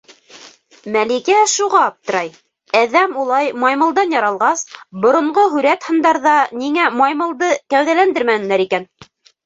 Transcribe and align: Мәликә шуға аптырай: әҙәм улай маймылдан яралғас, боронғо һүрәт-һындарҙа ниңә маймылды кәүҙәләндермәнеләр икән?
Мәликә 0.95 1.35
шуға 1.51 1.81
аптырай: 1.89 2.31
әҙәм 2.81 3.13
улай 3.25 3.53
маймылдан 3.67 4.17
яралғас, 4.19 4.67
боронғо 5.07 5.47
һүрәт-һындарҙа 5.55 6.37
ниңә 6.67 6.93
маймылды 7.05 7.55
кәүҙәләндермәнеләр 7.77 8.71
икән? 8.71 8.95